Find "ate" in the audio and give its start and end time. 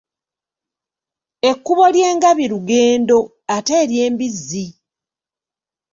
3.55-3.73